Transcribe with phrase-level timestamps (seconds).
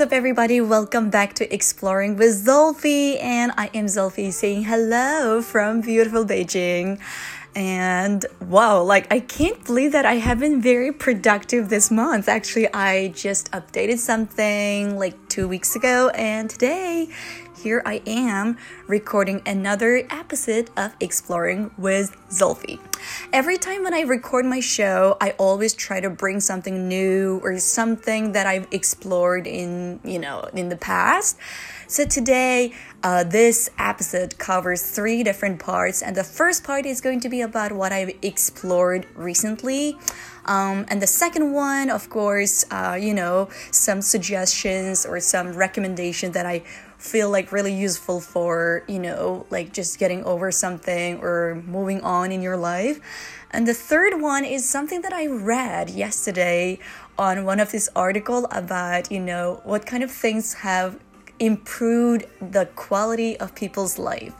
[0.00, 0.62] what's up, everybody?
[0.62, 6.98] Welcome back to Exploring with Zolfi, and I am Zolfi saying hello from beautiful Beijing.
[7.54, 12.30] And wow, like I can't believe that I have been very productive this month.
[12.30, 17.10] Actually, I just updated something like two weeks ago, and today
[17.62, 18.56] here I am
[18.86, 22.78] recording another episode of Exploring with Zolfi.
[23.32, 27.58] Every time when I record my show, I always try to bring something new or
[27.58, 31.36] something that I've explored in, you know, in the past.
[31.86, 37.20] So today, uh, this episode covers three different parts, and the first part is going
[37.20, 39.98] to be about what I've explored recently.
[40.50, 46.32] Um, and the second one, of course, uh, you know, some suggestions or some recommendation
[46.32, 46.64] that I
[46.98, 52.32] feel like really useful for, you know, like just getting over something or moving on
[52.32, 52.98] in your life.
[53.52, 56.80] And the third one is something that I read yesterday
[57.16, 60.98] on one of this article about, you know, what kind of things have
[61.38, 64.34] improved the quality of people's life.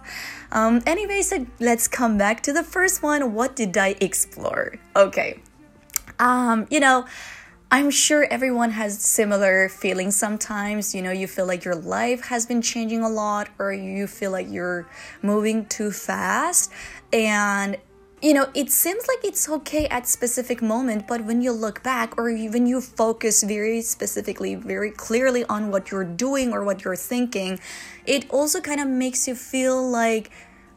[0.50, 3.32] Um, anyway, so let's come back to the first one.
[3.32, 4.74] What did I explore?
[4.96, 5.40] Okay.
[6.20, 7.06] Um, you know,
[7.70, 10.94] I'm sure everyone has similar feelings sometimes.
[10.94, 14.30] You know, you feel like your life has been changing a lot, or you feel
[14.30, 14.86] like you're
[15.22, 16.70] moving too fast.
[17.12, 17.78] And
[18.22, 22.18] you know it seems like it's okay at specific moment but when you look back
[22.18, 26.94] or when you focus very specifically very clearly on what you're doing or what you're
[26.94, 27.58] thinking
[28.04, 30.30] it also kind of makes you feel like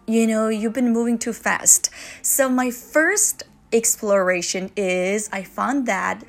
[0.07, 1.89] you know you've been moving too fast
[2.21, 3.43] so my first
[3.73, 6.23] exploration is i found that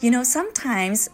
[0.00, 1.10] you know, sometimes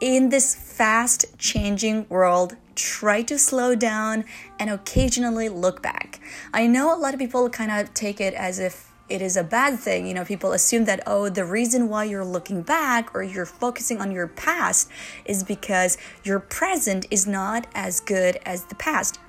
[0.00, 4.24] in this fast changing world, try to slow down
[4.58, 6.20] and occasionally look back.
[6.52, 9.44] I know a lot of people kind of take it as if it is a
[9.44, 10.06] bad thing.
[10.06, 14.00] You know, people assume that, oh, the reason why you're looking back or you're focusing
[14.00, 14.90] on your past
[15.26, 19.20] is because your present is not as good as the past.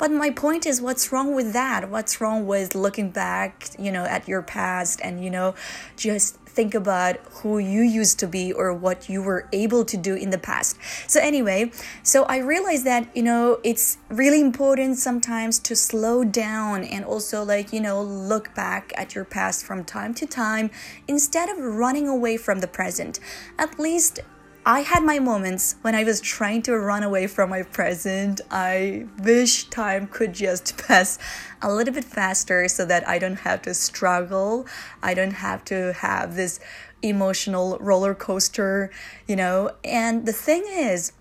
[0.00, 1.90] But my point is, what's wrong with that?
[1.90, 5.54] What's wrong with looking back, you know, at your past and, you know,
[5.94, 10.14] just think about who you used to be or what you were able to do
[10.14, 10.78] in the past.
[11.06, 11.70] So, anyway,
[12.02, 17.44] so I realized that, you know, it's really important sometimes to slow down and also,
[17.44, 20.70] like, you know, look back at your past from time to time
[21.06, 23.20] instead of running away from the present.
[23.58, 24.20] At least
[24.66, 28.42] I had my moments when I was trying to run away from my present.
[28.50, 31.18] I wish time could just pass
[31.62, 34.66] a little bit faster so that I don't have to struggle.
[35.02, 36.60] I don't have to have this
[37.00, 38.90] emotional roller coaster,
[39.26, 39.72] you know.
[39.82, 41.12] And the thing is,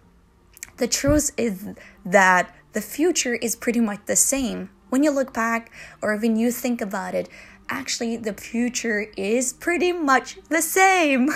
[0.76, 1.70] the truth is
[2.06, 4.70] that the future is pretty much the same.
[4.90, 7.30] When you look back or when you think about it,
[7.70, 11.30] actually the future is pretty much the same.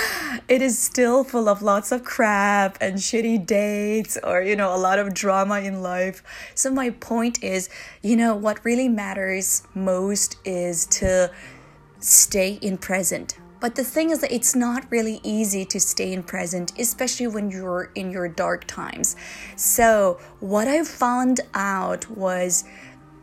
[0.48, 4.78] it is still full of lots of crap and shitty dates or, you know, a
[4.78, 6.22] lot of drama in life.
[6.54, 7.68] So, my point is,
[8.02, 11.30] you know, what really matters most is to
[11.98, 13.38] stay in present.
[13.60, 17.50] But the thing is that it's not really easy to stay in present, especially when
[17.50, 19.16] you're in your dark times.
[19.54, 22.64] So, what I found out was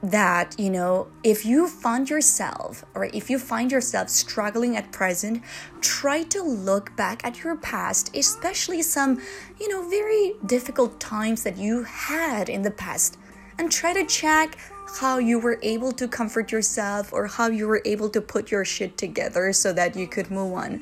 [0.03, 5.41] that you know if you find yourself or if you find yourself struggling at present
[5.81, 9.19] try to look back at your past especially some
[9.59, 13.17] you know very difficult times that you had in the past
[13.57, 14.57] and try to check
[14.99, 18.63] how you were able to comfort yourself or how you were able to put your
[18.63, 20.81] shit together so that you could move on.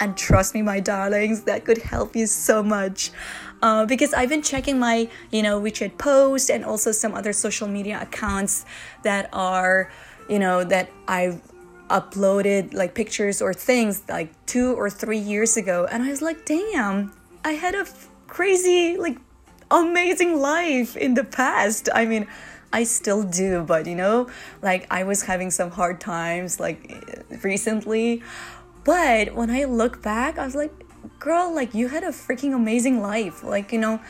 [0.00, 3.12] And trust me my darlings that could help you so much
[3.62, 7.68] uh, because I've been checking my, you know, WeChat post and also some other social
[7.68, 8.64] media accounts
[9.04, 9.90] that are,
[10.28, 11.40] you know, that I've
[11.88, 15.86] uploaded like pictures or things like two or three years ago.
[15.90, 17.12] And I was like, damn,
[17.44, 17.86] I had a
[18.26, 19.18] crazy, like,
[19.70, 21.88] amazing life in the past.
[21.94, 22.26] I mean,
[22.72, 24.28] I still do, but you know,
[24.62, 26.78] like I was having some hard times like
[27.42, 28.22] recently.
[28.84, 30.72] But when I look back, I was like,
[31.22, 33.44] girl, like you had a freaking amazing life.
[33.44, 34.00] Like, you know,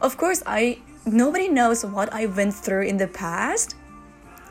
[0.00, 3.74] of course, I nobody knows what I went through in the past.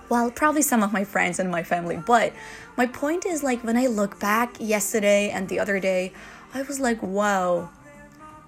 [0.09, 2.33] Well, probably some of my friends and my family, but
[2.75, 6.11] my point is like when I look back yesterday and the other day,
[6.53, 7.69] I was like, wow,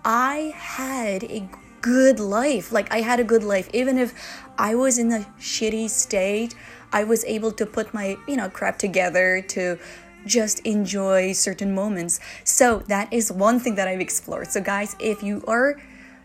[0.03, 1.47] I had a
[1.81, 2.71] good life.
[2.71, 3.69] Like, I had a good life.
[3.73, 4.13] Even if
[4.57, 6.55] I was in a shitty state,
[6.91, 9.77] I was able to put my, you know, crap together to
[10.25, 12.19] just enjoy certain moments.
[12.43, 14.51] So that is one thing that I've explored.
[14.51, 15.77] So guys, if you are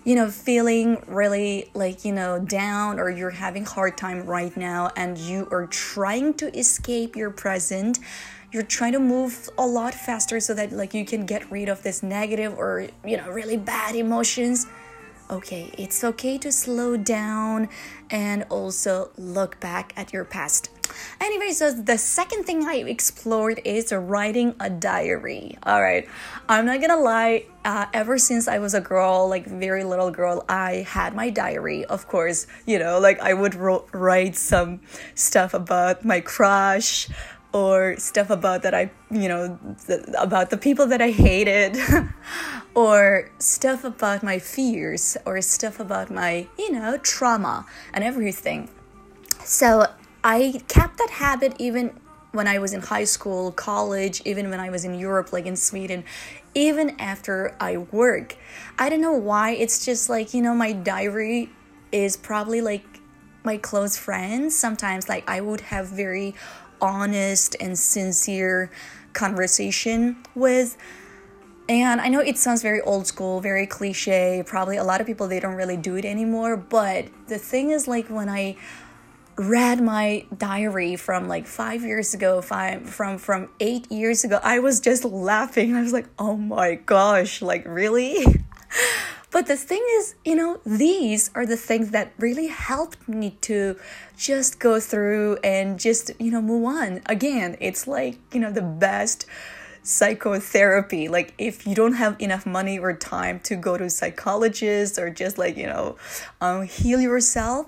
[0.04, 4.88] you know feeling really like you know down or you're having hard time right now
[4.96, 7.98] and you are trying to escape your present
[8.52, 11.82] you're trying to move a lot faster so that like you can get rid of
[11.82, 14.66] this negative or you know really bad emotions
[15.31, 17.69] okay, it's okay to slow down
[18.11, 20.70] and also look back at your past.
[21.20, 25.58] Anyway, so the second thing I explored is writing a diary.
[25.64, 26.08] All right,
[26.49, 27.44] I'm not gonna lie.
[27.64, 31.84] Uh, ever since I was a girl, like very little girl, I had my diary.
[31.84, 34.81] Of course, you know, like I would write some
[35.14, 37.08] stuff about my crush
[37.52, 39.58] or stuff about that I, you know,
[40.19, 41.76] about the people that I hated,
[42.76, 47.64] or stuff about my fears, or stuff about my, you know, trauma
[47.94, 48.69] and everything.
[49.43, 49.87] So
[50.23, 51.99] I kept that habit even
[52.32, 55.56] when I was in high school, college, even when I was in Europe, like in
[55.56, 56.05] Sweden,
[56.55, 58.37] even after I work.
[58.78, 59.52] I don't know why.
[59.52, 61.49] It's just like, you know, my diary
[61.93, 62.84] is probably like
[63.43, 64.55] my close friends.
[64.55, 66.34] Sometimes, like, I would have very
[66.82, 68.70] honest and sincere
[69.14, 70.76] conversation with.
[71.68, 74.42] And I know it sounds very old school, very cliche.
[74.46, 77.88] Probably a lot of people they don't really do it anymore, but the thing is
[77.88, 78.56] like when I
[79.36, 84.60] read my diary from like five years ago, five from from eight years ago, I
[84.60, 85.74] was just laughing.
[85.74, 88.24] I was like, oh my gosh, like really?
[89.32, 93.76] but the thing is, you know, these are the things that really helped me to
[94.16, 97.02] just go through and just, you know, move on.
[97.06, 99.26] Again, it's like, you know, the best
[99.86, 105.10] psychotherapy like if you don't have enough money or time to go to psychologists or
[105.10, 105.96] just like you know
[106.40, 107.66] um, heal yourself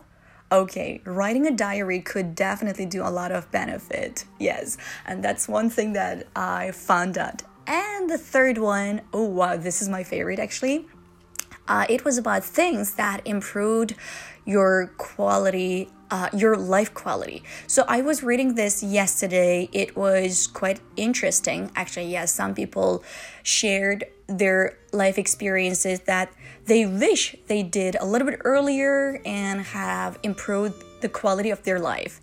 [0.51, 4.25] okay, writing a diary could definitely do a lot of benefit.
[4.39, 7.43] Yes, and that's one thing that I found out.
[7.67, 10.87] And the third one, oh wow, this is my favorite actually.
[11.67, 13.95] Uh, it was about things that improved
[14.47, 17.43] your quality uh, your life quality.
[17.67, 19.69] So I was reading this yesterday.
[19.73, 21.71] It was quite interesting.
[21.77, 23.03] Actually, yes, some people
[23.43, 26.33] shared their life experiences that
[26.67, 31.79] they wish they did a little bit earlier and have improved the quality of their
[31.79, 32.21] life.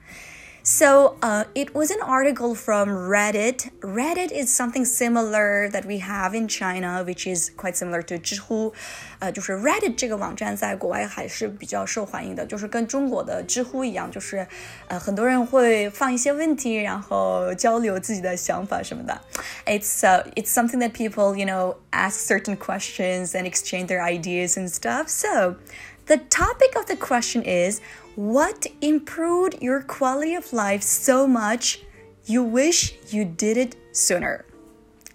[0.64, 3.70] So uh, it was an article from Reddit.
[3.81, 8.75] Reddit is something similar that we have in China, which is quite similar to 知乎。
[9.20, 14.47] 呃，就是 Reddit 这个网站在国外还是比较受欢迎的，就是跟中国的知乎一样，就是
[14.88, 19.19] 呃很多人会放一些问题，然后交流自己的想法什么的。
[19.64, 24.69] It's uh, it's something that people you know ask certain questions and exchange their ideas and
[24.69, 25.08] stuff.
[25.08, 25.56] So
[26.05, 27.81] the topic of the question is
[28.17, 31.79] what improved your quality of life so much
[32.26, 34.43] you wish you did it sooner?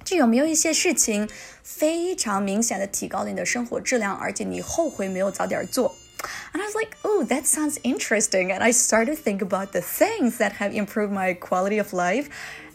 [0.03, 1.27] 就有没有一些事情
[1.63, 5.95] 非常明显的提高了你的生活质量，而且你后悔没有早点做？
[6.53, 8.51] And I was like, oh, that sounds interesting.
[8.51, 12.27] And I started to think about the things that have improved my quality of life.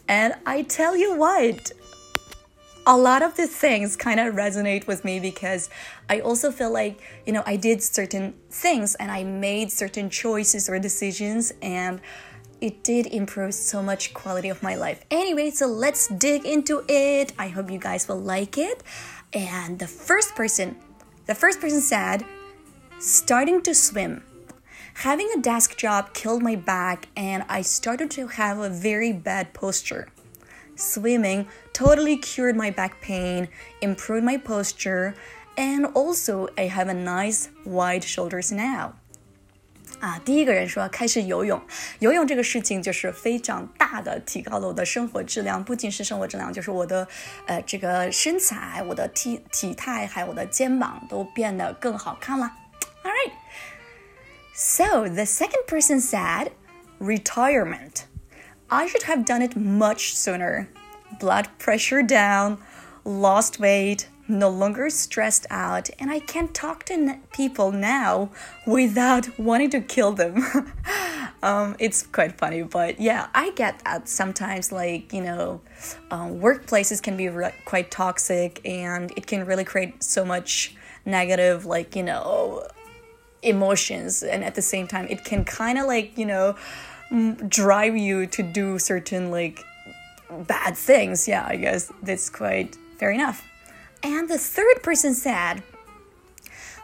[0.07, 1.73] And I tell you what,
[2.86, 5.68] a lot of the things kind of resonate with me because
[6.08, 10.68] I also feel like, you know, I did certain things and I made certain choices
[10.68, 12.00] or decisions and
[12.60, 15.04] it did improve so much quality of my life.
[15.10, 17.32] Anyway, so let's dig into it.
[17.36, 18.84] I hope you guys will like it.
[19.32, 20.76] And the first person,
[21.26, 22.24] the first person said,
[23.00, 24.22] starting to swim.
[25.00, 29.52] Having a desk job killed my back and I started to have a very bad
[29.52, 30.08] posture
[30.75, 33.49] Swimming totally cured my back pain,
[33.81, 35.13] improved my posture,
[35.55, 38.93] and also I have a nice wide shoulders now.
[39.99, 41.61] 啊，第一个人说开始游泳，
[41.99, 47.07] 游泳这个事情就是非常大的提高了我的生活质量，不仅是生活质量，就是我的
[47.45, 52.51] 呃这个身材、我的体体态还有我的肩膀都变得更好看了。
[53.03, 53.33] All right,
[54.55, 56.51] so the second person said
[56.99, 58.05] retirement.
[58.70, 60.68] I should have done it much sooner.
[61.20, 62.58] Blood pressure down,
[63.04, 68.30] lost weight, no longer stressed out, and I can't talk to people now
[68.66, 70.44] without wanting to kill them.
[71.44, 74.72] um, it's quite funny, but yeah, I get that sometimes.
[74.72, 75.60] Like, you know,
[76.10, 77.30] um, workplaces can be
[77.64, 82.66] quite toxic and it can really create so much negative, like, you know,
[83.42, 86.56] emotions, and at the same time, it can kind of like, you know,
[87.47, 89.63] drive you to do certain like
[90.47, 91.27] bad things.
[91.27, 93.43] Yeah, I guess that's quite fair enough.
[94.03, 95.63] And the third person said,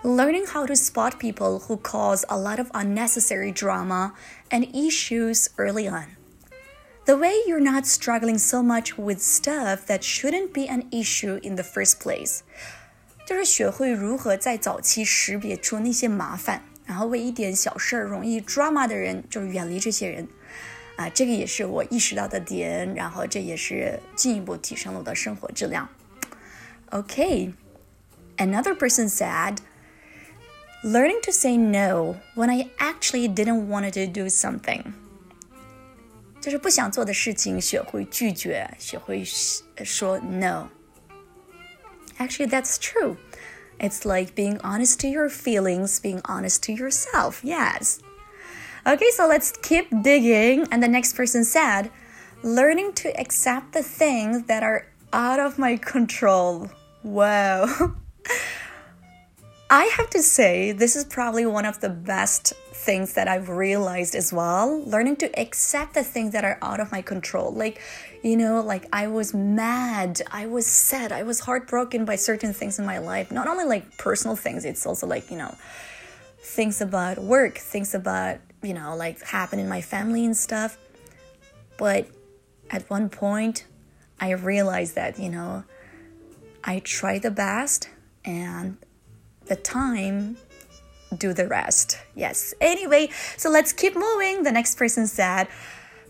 [0.04, 4.14] learning how to spot people who cause a lot of unnecessary drama
[4.52, 6.16] and issues early on.
[7.06, 11.56] The way you're not struggling so much with stuff that shouldn't be an issue in
[11.56, 12.44] the first place.
[13.26, 20.28] 就是学会如何在早期识别出那些麻烦， 然后为一点小事儿容易 drama 的人，就是远离这些人。
[20.96, 25.88] 啊，这个也是我意识到的点，然后这也是进一步提升了我的生活质量。
[26.90, 27.54] Okay,
[28.38, 29.60] another person said,
[30.84, 34.94] Learning to say no when I actually didn't want to do something.
[36.40, 39.24] 就是不想做的事情，学会拒绝，学会
[39.84, 43.18] 说 no。Actually, that's true.
[43.81, 47.41] It's like being honest to your feelings, being honest to yourself.
[47.43, 48.01] Yes.
[48.87, 50.67] Okay, so let's keep digging.
[50.71, 51.91] And the next person said,
[52.43, 56.71] learning to accept the things that are out of my control.
[57.03, 57.95] Wow.
[59.73, 64.15] I have to say, this is probably one of the best things that I've realized
[64.15, 64.83] as well.
[64.83, 67.55] Learning to accept the things that are out of my control.
[67.55, 67.81] Like,
[68.23, 72.79] you know, like I was mad, I was sad, I was heartbroken by certain things
[72.79, 73.33] in my life.
[73.33, 75.57] Not only like personal things, it's also like, you know,
[76.43, 80.77] things about work, things about, you know, like happen in my family and stuff.
[81.79, 82.09] But
[82.71, 83.65] at one point,
[84.21, 85.65] I realized that, you know,
[86.63, 87.89] I tried the best
[88.23, 88.77] and
[89.48, 90.38] the time
[91.18, 91.98] do the rest.
[92.16, 92.54] Yes.
[92.60, 94.44] Anyway, so let's keep moving.
[94.44, 95.48] The next person said,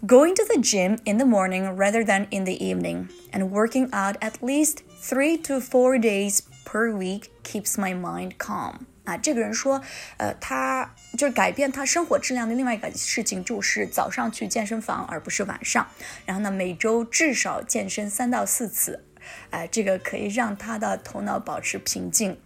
[0.06, 4.18] going to the gym in the morning rather than in the evening and working out
[4.22, 8.88] at least three to four days per week keeps my mind calm.
[9.06, 9.82] 啊，这个人说，
[10.18, 15.88] 呃，他就是改变他生活质量的另外一个事情，就是早上去健身房，而不是晚上。
[16.26, 19.06] 然后呢，每周至少健身三到四次，
[19.52, 22.38] 呃，这个可以让他的头脑保持平静。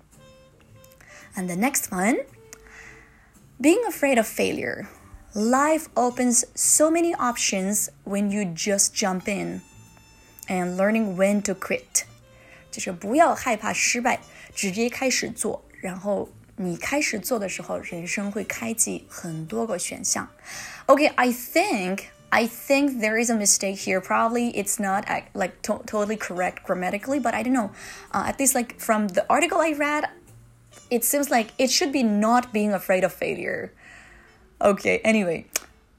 [1.36, 2.18] and the next one
[3.60, 4.88] being afraid of failure.
[5.34, 9.62] Life opens so many options when you just jump in
[10.50, 12.04] and learning when to quit.
[12.70, 14.20] 就是不要害怕失败，
[14.54, 15.63] 直接开始做。
[15.80, 20.30] 然后你开始做的时候，人生会开启很多个选项。
[20.88, 24.00] Okay, I think I think there is a mistake here.
[24.00, 27.72] Probably it's not like to totally correct grammatically, but I don't know.
[28.12, 30.10] Uh, at least like from the article I read,
[30.90, 33.72] it seems like it should be not being afraid of failure.
[34.60, 35.46] Okay, anyway.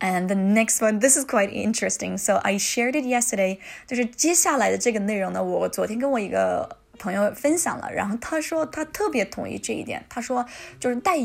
[0.01, 2.19] And the next one, this is quite interesting.
[2.19, 3.61] So I shared it yesterday.
[3.87, 10.05] 就是接下来的这个内容呢，我昨天跟我一个朋友分享了，然后他说他特别同意这一点。
[10.09, 10.45] 他说
[10.81, 11.17] 就是带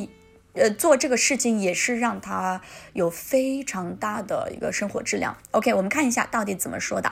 [0.53, 2.61] 呃做这个事情也是让他
[2.93, 5.35] 有非常大的一个生活质量。
[5.51, 7.11] OK，我们看一下到底怎么说的。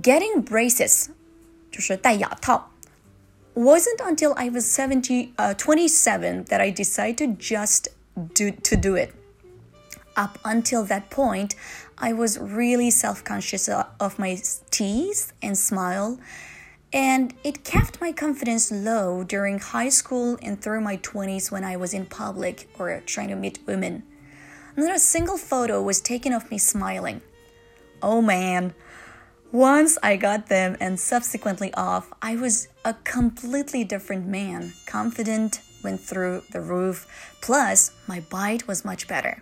[0.00, 1.06] Getting braces
[1.72, 2.70] 就是戴牙套。
[3.55, 7.89] wasn't until I was 70, uh, 27 that I decided to just
[8.33, 9.13] do to do it.
[10.15, 11.55] Up until that point,
[11.97, 14.37] I was really self-conscious of my
[14.71, 16.19] teeth and smile,
[16.91, 21.75] and it kept my confidence low during high school and through my 20s when I
[21.77, 24.03] was in public or trying to meet women.
[24.75, 27.21] Not a single photo was taken of me smiling.
[28.01, 28.73] Oh man,
[29.52, 34.72] once I got them and subsequently off, I was a completely different man.
[34.86, 37.06] Confident went through the roof.
[37.40, 39.38] Plus, my bite was much better.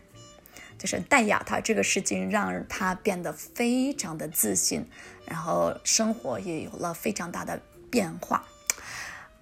[0.79, 4.85] 就是戴牙套这个事情让他变得非常的自信，
[5.25, 8.45] 然后生活也有了非常大的变化。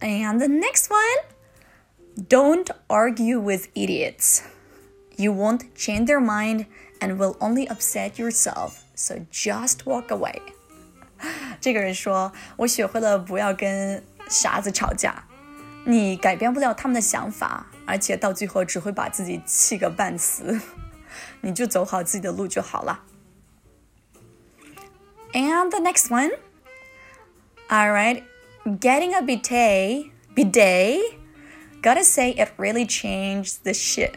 [0.00, 1.24] And the next one,
[2.28, 4.42] don't argue with idiots.
[5.16, 6.66] You won't change their mind
[7.00, 8.82] and will only upset yourself.
[8.94, 10.40] So just walk away.
[11.60, 15.24] 这个人说：“我学会了不要跟傻子吵架，
[15.84, 20.60] 你改变不了他们的想法，而且到最后只会把自己气个半死。
[21.42, 23.04] 你就走好自己的路就好了。”
[25.32, 26.30] And the next one.
[27.68, 28.24] All right,
[28.64, 30.98] getting a bidet, bidet.
[31.82, 34.14] Gotta say, it really changed the shit.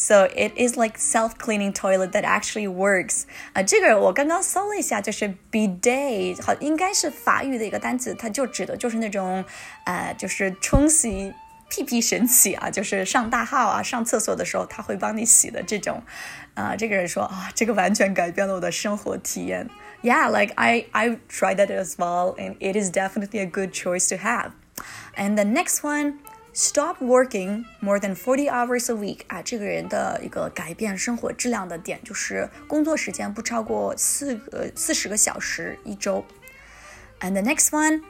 [0.00, 3.22] So it is like self-cleaning toilet that actually works
[3.54, 9.42] 啊，这个我刚刚搜了一下，就是 bidet，好，应该是法语的一个单词，它就指的就是那种，
[9.86, 11.32] 呃，就是冲洗
[11.70, 16.02] 屁屁神器啊，就是上大号啊，上厕所的时候它会帮你洗的这种。
[16.52, 19.70] 啊，这个人说啊，这个完全改变了我的生活体验。
[20.02, 24.16] Yeah, like I I tried that as well, and it is definitely a good choice to
[24.16, 24.50] have.
[25.16, 26.18] And the next one.
[26.52, 36.24] Stop working more than forty hours a week 啊，这个人的一个改变生活质量的点就是工作时间不超过四个四十个小时一周。
[37.20, 38.02] And the next one,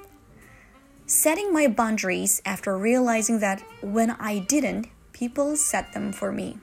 [1.09, 6.59] setting my boundaries after realizing that when I didn't, people set them for me.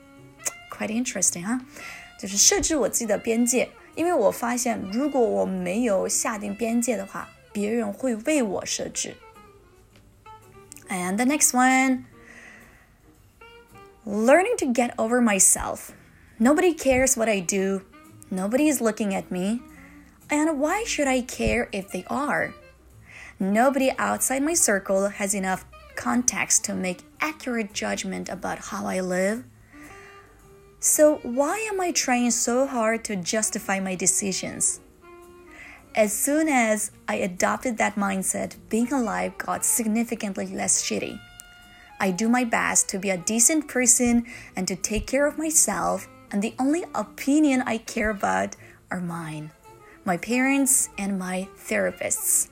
[0.69, 1.65] Quite interesting 啊，
[2.17, 9.17] 就是设置我自己的边界，因为我发现如果我没有下定边界的话，别人会为我设置。
[10.88, 12.06] And the next one
[14.04, 15.92] learning to get over myself.
[16.38, 17.82] Nobody cares what I do,
[18.30, 19.60] nobody is looking at me.
[20.30, 22.54] And why should I care if they are?
[23.38, 25.64] Nobody outside my circle has enough
[25.94, 29.44] context to make accurate judgment about how I live.
[30.80, 34.80] So why am I trying so hard to justify my decisions?
[35.95, 41.19] As soon as I adopted that mindset, being alive got significantly less shitty.
[41.99, 46.07] I do my best to be a decent person and to take care of myself,
[46.31, 48.55] and the only opinion I care about
[48.89, 49.51] are mine,
[50.03, 52.45] my parents, and my therapists.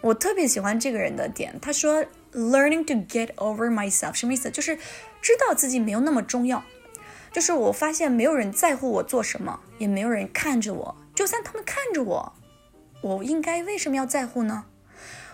[0.00, 4.50] 我特别喜欢这个人的点，他说 “learning to get over myself” 什么意思？
[4.50, 4.76] 就是
[5.20, 6.62] 知道自己没有那么重要。
[7.32, 10.96] 就是我发现没有人在乎我做什么，也没有人看着我。
[11.14, 12.32] 就算他们看着我，
[13.01, 14.65] 我应该为什么要在乎呢？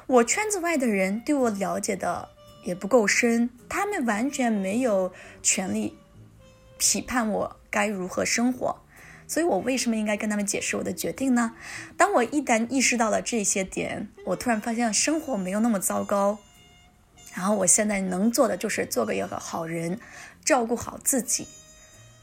[0.07, 2.29] 我圈子外的人对我了解的
[2.63, 5.97] 也不够深，他们完全没有权利
[6.77, 8.81] 批判我该如何生活。
[9.27, 11.53] 所以我为什么应该跟他们解释我的决定呢？
[11.97, 16.37] 当我一旦意识到了这些点，我突然发现生活没有那么糟糕。
[17.33, 19.99] 然后我现在能做的就是做个一个好人，
[20.43, 21.47] 照顾好自己。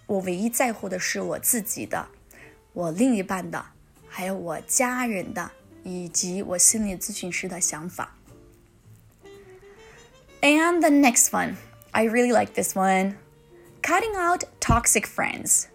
[0.07, 2.07] 我唯一在乎的是我自己的，
[2.73, 3.72] 我另一半的。
[4.12, 5.52] 还有我家人的，
[5.84, 8.16] 以及我心理咨询师的想法。
[10.42, 11.56] And the next one,
[11.92, 13.16] I really like this one.
[13.82, 15.68] Cutting out toxic friends.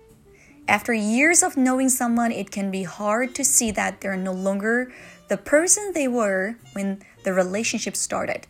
[0.67, 4.93] After years of knowing someone, it can be hard to see that they're no longer
[5.29, 8.47] the person they were when the relationship started.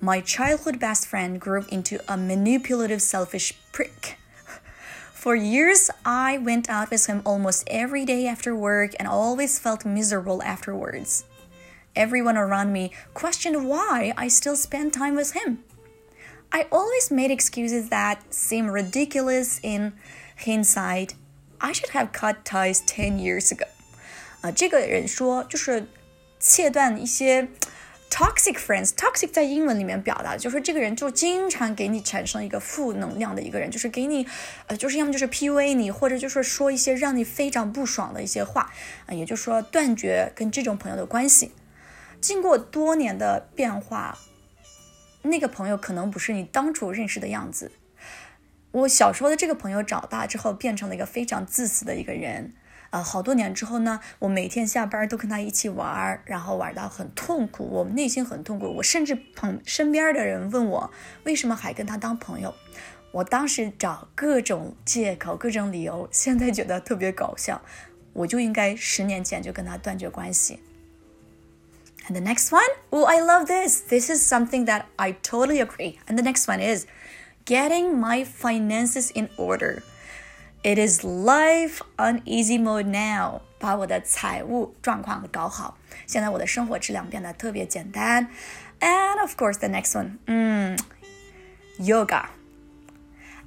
[0.00, 4.16] My childhood best friend grew into a manipulative, selfish prick
[5.18, 9.84] for years, I went out with him almost every day after work and always felt
[9.84, 11.24] miserable afterwards.
[11.96, 15.64] Everyone around me questioned why I still spent time with him.
[16.52, 19.92] I always made excuses that seem ridiculous in
[20.44, 21.14] hindsight.
[21.60, 23.66] I should have cut ties 10 years ago.
[24.42, 25.86] 啊，这个人说就是
[26.38, 27.48] 切断一些
[28.19, 34.27] Toxic friends, toxic 在英文里面表达就是说这个人就经常给你产生一个负能量的一个人，就是给你，
[34.67, 38.73] 呃，就是要么就是 PUA 你，或者就是说一些让你非常不爽的一些话，
[39.05, 41.53] 啊，也就是说断绝跟这种朋友的关系。
[42.19, 44.17] 经过多年的变化，
[45.21, 47.71] 那个朋友可能不是你当初认识的样子。
[48.71, 52.53] 我小时候的这个朋友长大之后变成了一个非常自私的一个人。
[52.91, 58.65] 呃，好多年之后呢，我每天下班都跟他一起玩，然后玩到很痛苦，我内心很痛苦。
[58.77, 60.91] 我甚至朋身边的人问我
[61.23, 62.53] 为什么还跟他当朋友，
[63.11, 67.61] 我当时找各种借口、各种理由，现在觉得特别搞笑。
[68.13, 70.59] 我就应该十年前就跟他断绝关系。
[72.07, 73.81] And the next one, oh, I love this.
[73.87, 75.99] This is something that I totally agree.
[76.07, 76.87] And the next one is
[77.45, 79.83] getting my finances in order.
[80.62, 85.76] It is life on easy mode now，把我的财务状况搞好。
[86.06, 88.30] 现在我的生活质量变得特别简单。
[88.80, 90.78] And of course, the next one, mm,
[91.78, 92.28] yoga.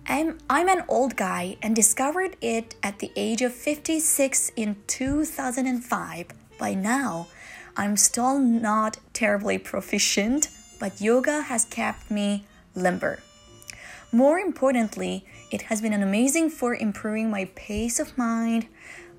[0.06, 6.28] I'm I'm an old guy and discovered it at the age of 56 in 2005.
[6.58, 7.28] By now,
[7.76, 13.20] I'm still not terribly proficient, but yoga has kept me limber.
[14.12, 18.68] More importantly, it has been an amazing for improving my pace of mind.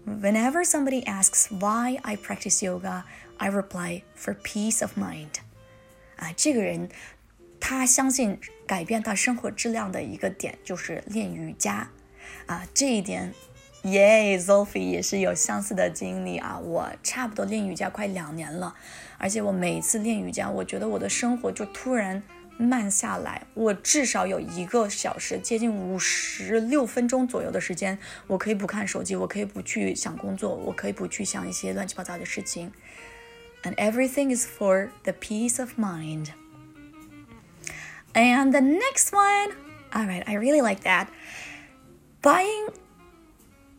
[0.05, 3.05] Whenever somebody asks why I practice yoga,
[3.38, 5.41] I reply for peace of mind.
[6.17, 6.88] 啊，这个人
[7.61, 11.91] 他相信改变他生活质量的一个点就是练瑜伽
[12.47, 13.35] 啊，这一点，
[13.83, 16.59] 耶，Zolfi 也是有相似的经历啊。
[16.59, 18.75] 我差不多练瑜伽快两年了，
[19.19, 22.23] 而且我每次练瑜伽，我觉得我的生活就突然。
[22.62, 32.73] 慢下来，我至少有一个小时，接近五十六分钟左右的时间，我可以不看手机，我可以不去想工作，我可以不去想一些乱七八糟的事情。
[33.62, 36.29] And everything is for the peace of mind.
[38.14, 39.53] And the next one,
[39.93, 41.09] all right, I really like that.
[42.23, 42.73] Buying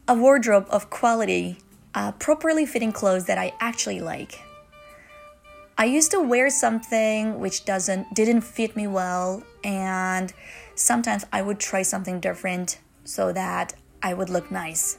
[0.05, 1.57] a wardrobe of quality,
[1.93, 4.39] uh, properly fitting clothes that I actually like.
[5.77, 10.33] I used to wear something which doesn't didn't fit me well and
[10.75, 14.97] sometimes I would try something different so that I would look nice.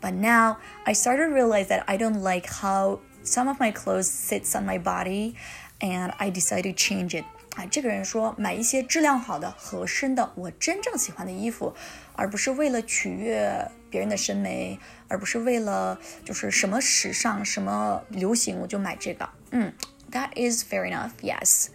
[0.00, 4.08] But now I started to realize that I don't like how some of my clothes
[4.08, 5.34] sits on my body
[5.80, 7.24] and I decided to change it.
[7.56, 11.74] 啊，这个人说买一些质量好的、合身的、我真正喜欢的衣服，
[12.14, 19.28] 而不是为了取悦别人的审美，而不是为了就是什么时尚、什么流行我就买这个。
[19.50, 19.72] 嗯
[20.13, 21.69] ，that is fair enough, yes.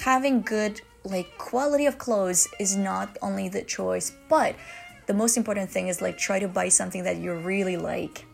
[0.00, 4.54] Having good like quality of clothes is not only the choice, but
[5.06, 8.26] the most important thing is like try to buy something that you really like.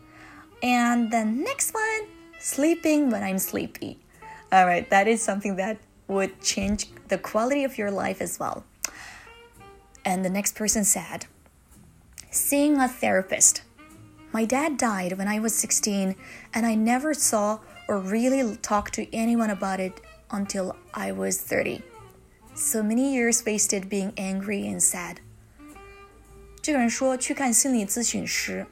[0.61, 2.07] And the next one,
[2.39, 3.99] sleeping when I'm sleepy.
[4.51, 8.63] All right, that is something that would change the quality of your life as well.
[10.03, 11.25] And the next person said,
[12.31, 13.63] Seeing a therapist.
[14.31, 16.15] My dad died when I was 16,
[16.53, 19.94] and I never saw or really talked to anyone about it
[20.30, 21.82] until I was 30.
[22.54, 25.16] So many years wasted being angry and sad.
[26.62, 28.66] 这个人说去看心理咨询师。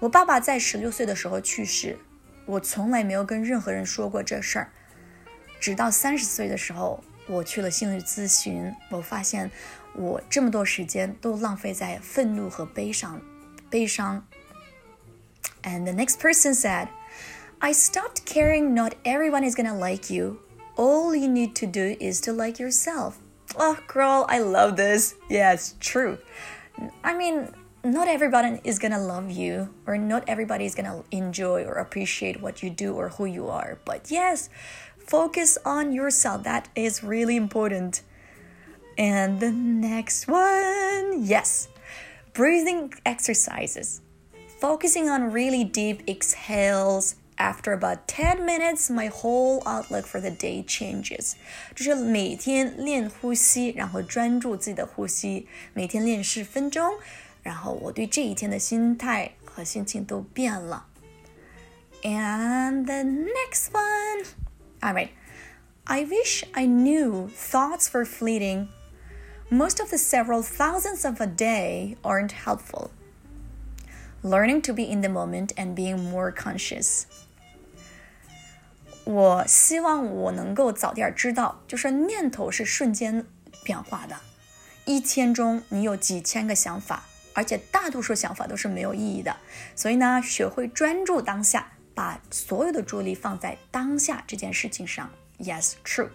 [0.00, 1.98] 我爸爸在十六岁的时候去世，
[2.44, 4.72] 我从来没有跟任何人说过这事儿。
[5.58, 9.50] 直到三十岁的时候，我去了心理咨询，我发现
[9.94, 13.22] 我这么多时间都浪费在愤怒和悲伤，
[13.70, 14.26] 悲伤。
[15.62, 16.88] And the next person said,
[17.61, 20.39] I stopped caring not everyone is gonna like you.
[20.77, 23.19] All you need to do is to like yourself.
[23.57, 25.15] Oh, girl, I love this.
[25.29, 26.19] Yeah, it's true.
[27.03, 27.49] I mean,
[27.83, 32.63] not everybody is gonna love you, or not everybody is gonna enjoy or appreciate what
[32.63, 33.77] you do or who you are.
[33.83, 34.49] But yes,
[34.97, 36.43] focus on yourself.
[36.43, 38.03] That is really important.
[38.97, 41.67] And the next one, yes,
[42.31, 43.99] breathing exercises.
[44.61, 47.15] Focusing on really deep exhales.
[47.38, 51.34] After about 10 minutes, my whole outlook for the day changes.
[51.74, 56.94] 就是每天练呼吸，然后专注自己的呼吸，每天练十分钟。
[57.42, 60.86] 然后我对这一天的心态和心情都变了。
[62.02, 64.24] And the next one,
[64.80, 65.10] all right.
[65.84, 68.68] I wish I knew thoughts were fleeting.
[69.50, 72.90] Most of the several thousands of a day aren't helpful.
[74.22, 77.06] Learning to be in the moment and being more conscious.
[79.08, 83.26] 我希望我能够早点知道，就是念头是瞬间
[83.62, 84.16] 变化的。
[84.84, 89.36] 一天中你有几千个想法，而且大多数想法都是没有意义的。
[89.74, 95.10] 所以呢，学会专注当下，把所有的注意力放在当下这件事情上。
[95.38, 96.10] Yes, true.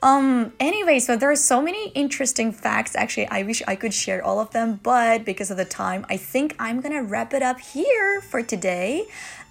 [0.00, 2.96] Um, anyway, so there are so many interesting facts.
[2.96, 6.18] Actually, I wish I could share all of them, but because of the time, I
[6.18, 9.06] think I'm gonna wrap it up here for today.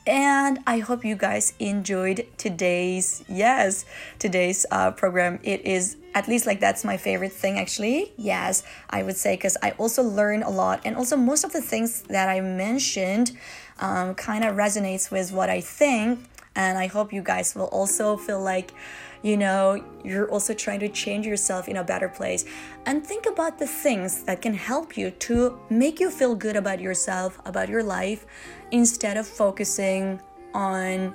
[0.06, 3.84] And I hope you guys enjoyed today's, yes,
[4.20, 5.40] today's uh, program.
[5.42, 8.12] It is at least like that's my favorite thing, actually.
[8.16, 10.80] Yes, I would say, because I also learn a lot.
[10.84, 13.32] And also, most of the things that I mentioned
[13.80, 16.20] um, kind of resonates with what I think.
[16.54, 18.72] And I hope you guys will also feel like,
[19.22, 22.44] you know, you're also trying to change yourself in a better place.
[22.84, 26.80] And think about the things that can help you to make you feel good about
[26.80, 28.26] yourself, about your life,
[28.70, 30.20] instead of focusing
[30.54, 31.14] on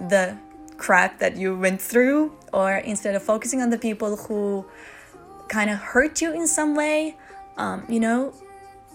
[0.00, 0.36] the
[0.76, 4.64] crap that you went through, or instead of focusing on the people who
[5.48, 7.16] kind of hurt you in some way.
[7.56, 8.32] Um, you know,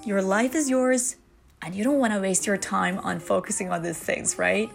[0.03, 1.17] your life is yours,
[1.61, 4.69] and you don't want to waste your time on focusing on these things, right?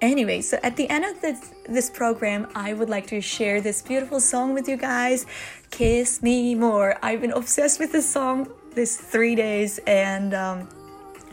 [0.00, 3.80] Anyway, so at the end of this, this program, I would like to share this
[3.80, 5.26] beautiful song with you guys
[5.70, 6.98] Kiss Me More.
[7.02, 10.68] I've been obsessed with this song this three days, and um,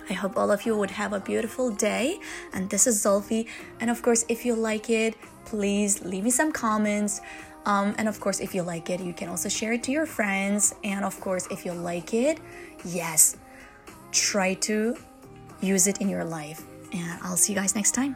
[0.10, 2.20] I hope all of you would have a beautiful day.
[2.54, 3.48] And this is Zolfi.
[3.80, 7.22] And of course, if you like it, please leave me some comments.
[7.66, 10.06] Um, and of course, if you like it, you can also share it to your
[10.06, 10.74] friends.
[10.84, 12.40] And of course, if you like it,
[12.86, 13.38] yes,
[14.12, 14.98] try to
[15.62, 16.64] use it in your life.
[16.94, 18.16] And I'll see you guys next time.